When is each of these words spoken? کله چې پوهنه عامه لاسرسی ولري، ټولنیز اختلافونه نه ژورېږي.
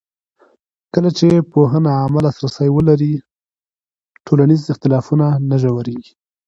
کله 0.93 1.09
چې 1.17 1.27
پوهنه 1.51 1.89
عامه 1.99 2.19
لاسرسی 2.25 2.67
ولري، 2.71 3.13
ټولنیز 4.27 4.61
اختلافونه 4.73 5.25
نه 5.49 5.55
ژورېږي. 5.63 6.11